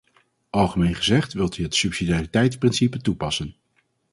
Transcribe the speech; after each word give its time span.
Algemeen 0.49 0.95
gezegd 0.95 1.33
wilt 1.33 1.57
u 1.57 1.63
het 1.63 1.75
subsidiariteitsprincipe 1.75 3.01
toepassen. 3.01 3.55